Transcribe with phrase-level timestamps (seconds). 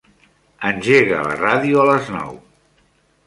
[0.69, 2.31] Engega la ràdio a les nou.